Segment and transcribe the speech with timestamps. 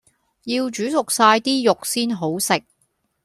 [0.45, 2.63] 要煮熟晒啲肉先好食